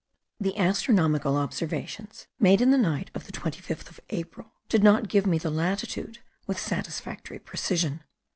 [0.39, 5.27] The astronomical observations made in the night of the 25th of April did not give
[5.27, 8.03] me the latitude with satisfactory precision.